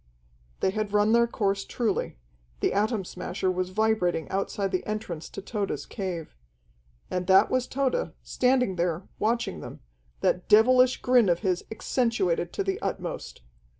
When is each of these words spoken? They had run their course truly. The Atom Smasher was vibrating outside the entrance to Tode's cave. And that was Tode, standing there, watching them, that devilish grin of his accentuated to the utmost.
They 0.61 0.71
had 0.71 0.93
run 0.93 1.11
their 1.13 1.27
course 1.27 1.63
truly. 1.63 2.17
The 2.61 2.73
Atom 2.73 3.05
Smasher 3.05 3.51
was 3.51 3.69
vibrating 3.69 4.27
outside 4.29 4.71
the 4.71 4.83
entrance 4.87 5.29
to 5.29 5.43
Tode's 5.43 5.85
cave. 5.85 6.35
And 7.11 7.27
that 7.27 7.51
was 7.51 7.67
Tode, 7.67 8.13
standing 8.23 8.77
there, 8.77 9.07
watching 9.19 9.59
them, 9.59 9.81
that 10.21 10.49
devilish 10.49 11.03
grin 11.03 11.29
of 11.29 11.41
his 11.41 11.63
accentuated 11.71 12.51
to 12.53 12.63
the 12.63 12.79
utmost. 12.81 13.41